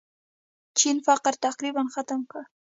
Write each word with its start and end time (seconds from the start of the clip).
چین 0.79 0.97
فقر 1.07 1.33
تقریباً 1.45 1.83
ختم 1.93 2.21
کړ. 2.31 2.41